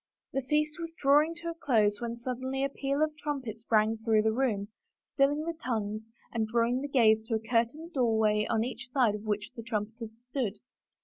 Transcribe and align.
The 0.33 0.41
feast 0.41 0.79
was 0.79 0.95
drawing 0.99 1.35
to 1.35 1.49
a 1.49 1.53
close 1.53 2.01
when 2.01 2.17
suddenly 2.17 2.63
a 2.63 2.69
peal 2.69 3.03
of 3.03 3.15
trumpets 3.19 3.63
rang 3.69 3.97
through 3.99 4.23
the 4.23 4.31
room, 4.33 4.69
stilling 5.05 5.45
the 5.45 5.53
tongues 5.63 6.07
and 6.33 6.47
drawing 6.47 6.81
the 6.81 6.87
gaze 6.87 7.21
to 7.27 7.35
a 7.35 7.39
curtained 7.47 7.93
doorway 7.93 8.47
on 8.49 8.63
each 8.63 8.89
side 8.89 9.13
of 9.13 9.21
which 9.25 9.51
the 9.55 9.61
tnmipeters 9.61 10.09
stood. 10.31 10.57